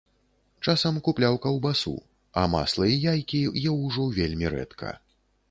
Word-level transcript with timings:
Часам 0.71 0.95
купляў 1.07 1.37
каўбасу, 1.43 1.93
а 2.41 2.47
масла 2.55 2.89
і 2.95 2.97
яйкі 3.13 3.43
еў 3.67 3.75
ужо 3.91 4.09
вельмі 4.19 4.53
рэдка. 4.57 4.99